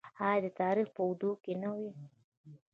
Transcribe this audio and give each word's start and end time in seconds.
آیا 0.27 0.39
د 0.43 0.47
تاریخ 0.59 0.87
په 0.95 1.01
اوږدو 1.05 1.31
کې 1.43 1.53
نه 1.61 1.69
وي؟ 1.75 1.89